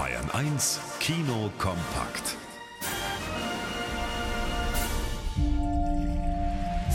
Bayern 0.00 0.30
1 0.30 0.80
Kino 0.98 1.50
kompakt. 1.58 2.38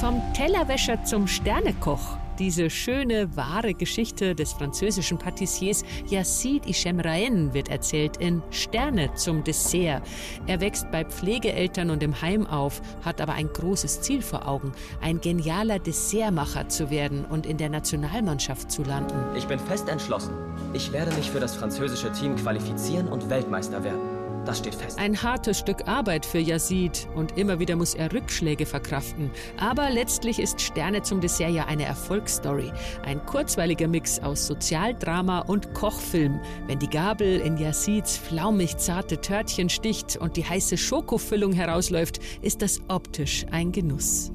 Vom 0.00 0.22
Tellerwäscher 0.32 1.04
zum 1.04 1.26
Sternekoch. 1.26 2.16
Diese 2.38 2.68
schöne, 2.68 3.36
wahre 3.36 3.74
Geschichte 3.74 4.34
des 4.34 4.52
französischen 4.52 5.18
Patissiers 5.18 5.84
Yacine 6.08 6.60
Hichem 6.64 6.98
Raen 6.98 7.54
wird 7.54 7.68
erzählt 7.68 8.16
in 8.16 8.42
Sterne 8.50 9.14
zum 9.14 9.44
Dessert. 9.44 10.02
Er 10.46 10.60
wächst 10.60 10.90
bei 10.90 11.04
Pflegeeltern 11.04 11.90
und 11.90 12.02
im 12.02 12.20
Heim 12.20 12.46
auf, 12.46 12.82
hat 13.04 13.20
aber 13.20 13.34
ein 13.34 13.48
großes 13.48 14.00
Ziel 14.00 14.20
vor 14.20 14.48
Augen, 14.48 14.72
ein 15.00 15.20
genialer 15.20 15.78
Dessertmacher 15.78 16.68
zu 16.68 16.90
werden 16.90 17.24
und 17.24 17.46
in 17.46 17.56
der 17.56 17.68
Nationalmannschaft 17.68 18.70
zu 18.70 18.82
landen. 18.82 19.14
Ich 19.36 19.46
bin 19.46 19.58
fest 19.58 19.88
entschlossen. 19.88 20.34
Ich 20.72 20.92
werde 20.92 21.14
mich 21.14 21.30
für 21.30 21.40
das 21.40 21.54
französische 21.54 22.10
Team 22.12 22.34
qualifizieren 22.36 23.08
und 23.08 23.30
Weltmeister 23.30 23.84
werden. 23.84 24.23
Das 24.44 24.58
steht 24.58 24.74
fest. 24.74 24.98
Ein 24.98 25.22
hartes 25.22 25.58
Stück 25.58 25.88
Arbeit 25.88 26.26
für 26.26 26.38
Yazid 26.38 27.08
und 27.14 27.38
immer 27.38 27.58
wieder 27.58 27.76
muss 27.76 27.94
er 27.94 28.12
Rückschläge 28.12 28.66
verkraften. 28.66 29.30
Aber 29.56 29.90
letztlich 29.90 30.38
ist 30.38 30.60
Sterne 30.60 31.02
zum 31.02 31.20
Dessert 31.20 31.50
ja 31.50 31.64
eine 31.64 31.84
Erfolgsstory. 31.84 32.70
Ein 33.04 33.24
kurzweiliger 33.24 33.88
Mix 33.88 34.20
aus 34.20 34.46
Sozialdrama 34.46 35.40
und 35.40 35.72
Kochfilm. 35.72 36.40
Wenn 36.66 36.78
die 36.78 36.90
Gabel 36.90 37.40
in 37.40 37.56
Yazids 37.56 38.16
flaumig 38.16 38.76
zarte 38.76 39.20
Törtchen 39.20 39.70
sticht 39.70 40.16
und 40.16 40.36
die 40.36 40.44
heiße 40.44 40.76
Schokofüllung 40.76 41.52
herausläuft, 41.52 42.20
ist 42.42 42.60
das 42.60 42.80
optisch 42.88 43.46
ein 43.50 43.72
Genuss. 43.72 44.33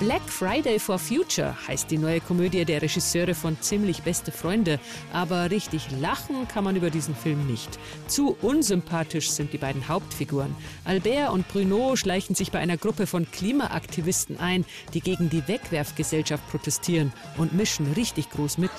Black 0.00 0.22
Friday 0.28 0.80
for 0.80 0.98
Future 0.98 1.54
heißt 1.68 1.88
die 1.88 1.98
neue 1.98 2.20
Komödie 2.20 2.64
der 2.64 2.82
Regisseure 2.82 3.34
von 3.34 3.60
Ziemlich 3.60 4.02
beste 4.02 4.32
Freunde. 4.32 4.80
Aber 5.12 5.50
richtig 5.52 5.88
lachen 6.00 6.48
kann 6.48 6.64
man 6.64 6.74
über 6.74 6.90
diesen 6.90 7.14
Film 7.14 7.46
nicht. 7.46 7.78
Zu 8.08 8.36
unsympathisch 8.42 9.30
sind 9.30 9.52
die 9.52 9.58
beiden 9.58 9.86
Hauptfiguren. 9.86 10.56
Albert 10.84 11.30
und 11.30 11.46
Bruno 11.48 11.94
schleichen 11.94 12.34
sich 12.34 12.50
bei 12.50 12.58
einer 12.58 12.76
Gruppe 12.76 13.06
von 13.06 13.30
Klimaaktivisten 13.30 14.40
ein, 14.40 14.64
die 14.94 15.00
gegen 15.00 15.30
die 15.30 15.46
Wegwerfgesellschaft 15.46 16.48
protestieren 16.50 17.12
und 17.36 17.52
mischen 17.52 17.92
richtig 17.92 18.30
groß 18.30 18.58
mit. 18.58 18.72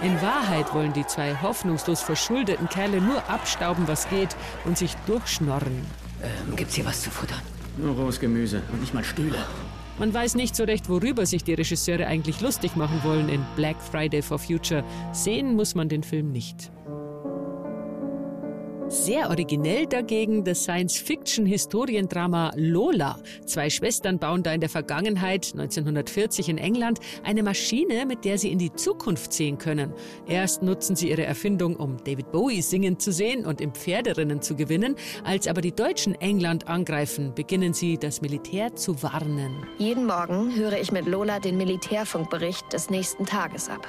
In 0.00 0.22
Wahrheit 0.22 0.72
wollen 0.74 0.92
die 0.94 1.06
zwei 1.06 1.34
hoffnungslos 1.40 2.00
verschuldeten 2.00 2.68
Kerle 2.68 3.00
nur 3.00 3.28
abstauben, 3.28 3.86
was 3.88 4.08
geht 4.08 4.34
und 4.64 4.78
sich 4.78 4.94
durchschnorren. 5.06 6.03
Ähm, 6.22 6.56
gibt's 6.56 6.74
hier 6.74 6.84
was 6.84 7.02
zu 7.02 7.10
futtern? 7.10 7.40
Nur 7.76 7.94
rohes 7.94 8.20
Gemüse 8.20 8.62
und 8.72 8.80
nicht 8.80 8.94
mal 8.94 9.04
Stühle. 9.04 9.38
Man 9.98 10.12
weiß 10.12 10.34
nicht 10.34 10.56
so 10.56 10.64
recht, 10.64 10.88
worüber 10.88 11.24
sich 11.24 11.44
die 11.44 11.54
Regisseure 11.54 12.06
eigentlich 12.06 12.40
lustig 12.40 12.74
machen 12.74 13.00
wollen 13.04 13.28
in 13.28 13.44
Black 13.54 13.80
Friday 13.80 14.22
for 14.22 14.38
Future. 14.38 14.82
Sehen 15.12 15.54
muss 15.54 15.74
man 15.74 15.88
den 15.88 16.02
Film 16.02 16.32
nicht. 16.32 16.72
Sehr 19.04 19.28
originell 19.28 19.84
dagegen 19.84 20.44
das 20.44 20.62
Science-Fiction-Historiendrama 20.62 22.52
Lola. 22.56 23.18
Zwei 23.44 23.68
Schwestern 23.68 24.18
bauen 24.18 24.42
da 24.42 24.54
in 24.54 24.60
der 24.60 24.70
Vergangenheit, 24.70 25.50
1940 25.52 26.48
in 26.48 26.56
England, 26.56 27.00
eine 27.22 27.42
Maschine, 27.42 28.06
mit 28.06 28.24
der 28.24 28.38
sie 28.38 28.50
in 28.50 28.58
die 28.58 28.72
Zukunft 28.72 29.34
sehen 29.34 29.58
können. 29.58 29.92
Erst 30.26 30.62
nutzen 30.62 30.96
sie 30.96 31.10
ihre 31.10 31.24
Erfindung, 31.24 31.76
um 31.76 31.98
David 32.02 32.32
Bowie 32.32 32.62
singen 32.62 32.98
zu 32.98 33.12
sehen 33.12 33.44
und 33.44 33.60
im 33.60 33.74
Pferderennen 33.74 34.40
zu 34.40 34.56
gewinnen. 34.56 34.96
Als 35.22 35.48
aber 35.48 35.60
die 35.60 35.72
Deutschen 35.72 36.14
England 36.22 36.66
angreifen, 36.66 37.34
beginnen 37.34 37.74
sie, 37.74 37.98
das 37.98 38.22
Militär 38.22 38.74
zu 38.74 39.02
warnen. 39.02 39.66
Jeden 39.76 40.06
Morgen 40.06 40.56
höre 40.56 40.80
ich 40.80 40.92
mit 40.92 41.04
Lola 41.04 41.40
den 41.40 41.58
Militärfunkbericht 41.58 42.72
des 42.72 42.88
nächsten 42.88 43.26
Tages 43.26 43.68
ab. 43.68 43.86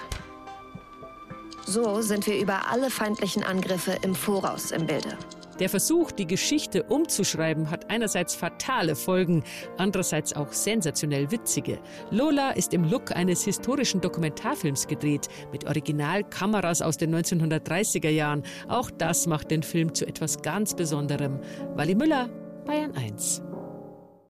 So 1.65 2.01
sind 2.01 2.27
wir 2.27 2.39
über 2.39 2.69
alle 2.71 2.91
feindlichen 2.91 3.43
Angriffe 3.43 3.97
im 4.03 4.13
Voraus 4.13 4.71
im 4.71 4.85
Bilde. 4.85 5.17
Der 5.59 5.69
Versuch, 5.69 6.11
die 6.11 6.27
Geschichte 6.27 6.83
umzuschreiben, 6.83 7.71
hat 7.71 7.89
einerseits 7.89 8.35
fatale 8.35 8.95
Folgen, 8.95 9.43
andererseits 9.77 10.35
auch 10.35 10.51
sensationell 10.51 11.31
witzige. 11.31 11.79
Lola 12.11 12.51
ist 12.51 12.73
im 12.73 12.83
Look 12.83 13.15
eines 13.15 13.43
historischen 13.45 14.01
Dokumentarfilms 14.01 14.85
gedreht, 14.85 15.29
mit 15.53 15.65
Originalkameras 15.65 16.81
aus 16.81 16.97
den 16.97 17.15
1930er 17.15 18.09
Jahren. 18.09 18.43
Auch 18.67 18.91
das 18.91 19.27
macht 19.27 19.49
den 19.49 19.63
Film 19.63 19.95
zu 19.95 20.05
etwas 20.05 20.41
ganz 20.41 20.75
Besonderem. 20.75 21.39
Wally 21.75 21.95
Müller, 21.95 22.29
Bayern 22.65 22.93
1. 22.95 23.41